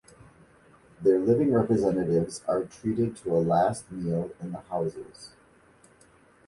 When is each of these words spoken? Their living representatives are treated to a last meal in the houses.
Their 0.99 1.19
living 1.19 1.53
representatives 1.53 2.41
are 2.47 2.63
treated 2.63 3.17
to 3.17 3.33
a 3.33 3.37
last 3.37 3.91
meal 3.91 4.31
in 4.41 4.51
the 4.51 4.61
houses. 4.61 5.33